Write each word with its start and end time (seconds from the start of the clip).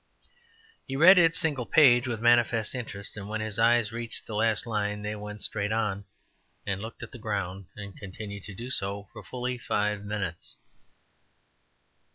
He 0.87 0.95
read 0.95 1.19
its 1.19 1.37
single 1.37 1.67
page 1.67 2.07
with 2.07 2.21
manifest 2.23 2.73
interest, 2.73 3.15
and 3.15 3.29
when 3.29 3.39
his 3.39 3.59
eyes 3.59 3.91
reached 3.91 4.25
the 4.25 4.33
last 4.33 4.65
line 4.65 5.03
they 5.03 5.15
went 5.15 5.43
straight 5.43 5.71
on, 5.71 6.05
and 6.65 6.81
looked 6.81 7.03
at 7.03 7.11
the 7.11 7.19
ground, 7.19 7.67
and 7.75 7.95
continued 7.95 8.43
to 8.45 8.55
do 8.55 8.71
so 8.71 9.07
for 9.13 9.23
fully 9.23 9.59
five 9.59 10.03
minutes. 10.03 10.55